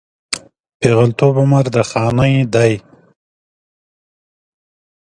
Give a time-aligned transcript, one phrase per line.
[0.79, 2.73] پېغلتوب عمر د خانۍ دی